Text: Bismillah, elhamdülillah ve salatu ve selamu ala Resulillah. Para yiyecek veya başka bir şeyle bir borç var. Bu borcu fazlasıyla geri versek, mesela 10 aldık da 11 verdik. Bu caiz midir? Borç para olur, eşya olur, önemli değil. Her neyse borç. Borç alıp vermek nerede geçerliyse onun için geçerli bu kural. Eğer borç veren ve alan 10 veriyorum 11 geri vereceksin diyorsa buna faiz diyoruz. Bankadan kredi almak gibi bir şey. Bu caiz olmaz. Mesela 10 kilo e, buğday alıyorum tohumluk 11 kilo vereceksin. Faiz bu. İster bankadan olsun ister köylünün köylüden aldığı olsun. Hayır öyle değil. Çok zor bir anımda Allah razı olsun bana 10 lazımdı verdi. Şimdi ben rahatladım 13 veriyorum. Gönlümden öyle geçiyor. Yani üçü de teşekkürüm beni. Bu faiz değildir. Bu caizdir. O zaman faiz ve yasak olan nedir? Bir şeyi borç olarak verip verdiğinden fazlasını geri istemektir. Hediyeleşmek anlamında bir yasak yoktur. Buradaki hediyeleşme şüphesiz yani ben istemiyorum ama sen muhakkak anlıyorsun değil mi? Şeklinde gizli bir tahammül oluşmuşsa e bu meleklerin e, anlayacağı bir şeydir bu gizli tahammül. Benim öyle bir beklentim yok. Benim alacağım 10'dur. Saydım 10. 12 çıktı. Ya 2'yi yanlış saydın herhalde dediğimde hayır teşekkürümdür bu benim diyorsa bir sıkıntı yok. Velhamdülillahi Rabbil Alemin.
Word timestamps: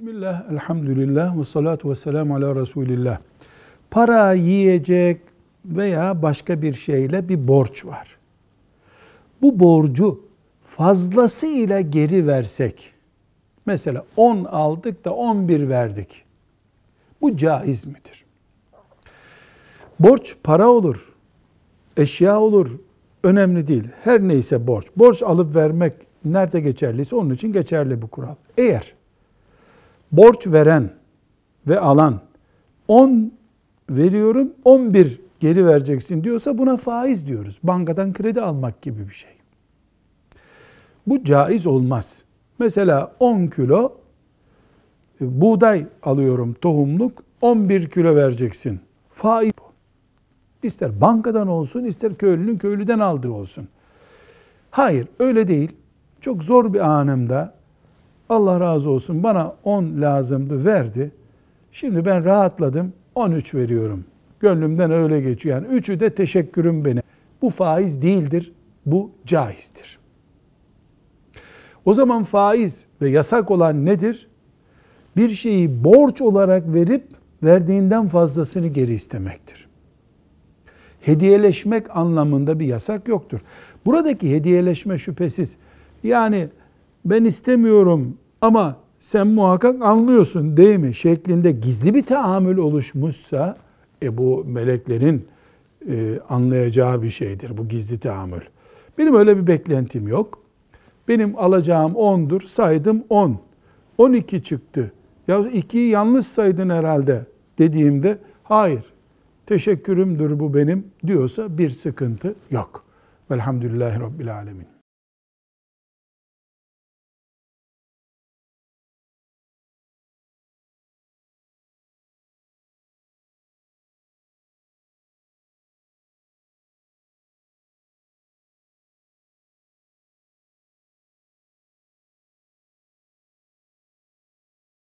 Bismillah, 0.00 0.50
elhamdülillah 0.52 1.38
ve 1.38 1.44
salatu 1.44 1.90
ve 1.90 1.94
selamu 1.94 2.36
ala 2.36 2.56
Resulillah. 2.56 3.18
Para 3.90 4.32
yiyecek 4.32 5.20
veya 5.64 6.22
başka 6.22 6.62
bir 6.62 6.72
şeyle 6.72 7.28
bir 7.28 7.48
borç 7.48 7.86
var. 7.86 8.18
Bu 9.42 9.60
borcu 9.60 10.20
fazlasıyla 10.64 11.80
geri 11.80 12.26
versek, 12.26 12.92
mesela 13.66 14.04
10 14.16 14.44
aldık 14.44 15.04
da 15.04 15.14
11 15.14 15.68
verdik. 15.68 16.24
Bu 17.20 17.36
caiz 17.36 17.86
midir? 17.86 18.24
Borç 19.98 20.36
para 20.44 20.68
olur, 20.68 21.12
eşya 21.96 22.40
olur, 22.40 22.70
önemli 23.22 23.68
değil. 23.68 23.88
Her 24.04 24.20
neyse 24.20 24.66
borç. 24.66 24.86
Borç 24.96 25.22
alıp 25.22 25.54
vermek 25.54 25.92
nerede 26.24 26.60
geçerliyse 26.60 27.16
onun 27.16 27.30
için 27.30 27.52
geçerli 27.52 28.02
bu 28.02 28.08
kural. 28.08 28.34
Eğer 28.58 28.99
borç 30.12 30.46
veren 30.46 30.90
ve 31.66 31.80
alan 31.80 32.20
10 32.88 33.32
veriyorum 33.90 34.52
11 34.64 35.20
geri 35.40 35.66
vereceksin 35.66 36.24
diyorsa 36.24 36.58
buna 36.58 36.76
faiz 36.76 37.26
diyoruz. 37.26 37.58
Bankadan 37.62 38.12
kredi 38.12 38.40
almak 38.40 38.82
gibi 38.82 39.08
bir 39.08 39.14
şey. 39.14 39.30
Bu 41.06 41.24
caiz 41.24 41.66
olmaz. 41.66 42.22
Mesela 42.58 43.12
10 43.20 43.46
kilo 43.46 43.92
e, 45.20 45.40
buğday 45.40 45.86
alıyorum 46.02 46.56
tohumluk 46.60 47.22
11 47.40 47.90
kilo 47.90 48.16
vereceksin. 48.16 48.80
Faiz 49.12 49.52
bu. 49.58 49.62
İster 50.66 51.00
bankadan 51.00 51.48
olsun 51.48 51.84
ister 51.84 52.14
köylünün 52.14 52.58
köylüden 52.58 52.98
aldığı 52.98 53.30
olsun. 53.30 53.68
Hayır 54.70 55.08
öyle 55.18 55.48
değil. 55.48 55.72
Çok 56.20 56.44
zor 56.44 56.74
bir 56.74 56.80
anımda 56.80 57.54
Allah 58.30 58.60
razı 58.60 58.90
olsun 58.90 59.22
bana 59.22 59.54
10 59.64 60.00
lazımdı 60.00 60.64
verdi. 60.64 61.10
Şimdi 61.72 62.04
ben 62.04 62.24
rahatladım 62.24 62.92
13 63.14 63.54
veriyorum. 63.54 64.04
Gönlümden 64.40 64.90
öyle 64.90 65.20
geçiyor. 65.20 65.62
Yani 65.62 65.74
üçü 65.74 66.00
de 66.00 66.14
teşekkürüm 66.14 66.84
beni. 66.84 67.02
Bu 67.42 67.50
faiz 67.50 68.02
değildir. 68.02 68.52
Bu 68.86 69.10
caizdir. 69.26 69.98
O 71.84 71.94
zaman 71.94 72.22
faiz 72.22 72.84
ve 73.02 73.10
yasak 73.10 73.50
olan 73.50 73.86
nedir? 73.86 74.28
Bir 75.16 75.28
şeyi 75.28 75.84
borç 75.84 76.20
olarak 76.20 76.74
verip 76.74 77.04
verdiğinden 77.42 78.08
fazlasını 78.08 78.66
geri 78.66 78.92
istemektir. 78.92 79.68
Hediyeleşmek 81.00 81.96
anlamında 81.96 82.60
bir 82.60 82.66
yasak 82.66 83.08
yoktur. 83.08 83.40
Buradaki 83.86 84.34
hediyeleşme 84.34 84.98
şüphesiz 84.98 85.56
yani 86.02 86.48
ben 87.04 87.24
istemiyorum 87.24 88.16
ama 88.40 88.76
sen 89.00 89.26
muhakkak 89.26 89.82
anlıyorsun 89.82 90.56
değil 90.56 90.76
mi? 90.76 90.94
Şeklinde 90.94 91.52
gizli 91.52 91.94
bir 91.94 92.02
tahammül 92.02 92.56
oluşmuşsa 92.56 93.56
e 94.02 94.18
bu 94.18 94.44
meleklerin 94.44 95.28
e, 95.88 96.18
anlayacağı 96.28 97.02
bir 97.02 97.10
şeydir 97.10 97.56
bu 97.58 97.68
gizli 97.68 97.98
tahammül. 97.98 98.40
Benim 98.98 99.14
öyle 99.14 99.36
bir 99.36 99.46
beklentim 99.46 100.08
yok. 100.08 100.38
Benim 101.08 101.38
alacağım 101.38 101.92
10'dur. 101.92 102.46
Saydım 102.46 103.04
10. 103.08 103.38
12 103.98 104.42
çıktı. 104.42 104.92
Ya 105.28 105.36
2'yi 105.38 105.88
yanlış 105.88 106.26
saydın 106.26 106.70
herhalde 106.70 107.26
dediğimde 107.58 108.18
hayır 108.42 108.84
teşekkürümdür 109.46 110.40
bu 110.40 110.54
benim 110.54 110.86
diyorsa 111.06 111.58
bir 111.58 111.70
sıkıntı 111.70 112.34
yok. 112.50 112.84
Velhamdülillahi 113.30 114.00
Rabbil 114.00 114.34
Alemin. 114.34 114.79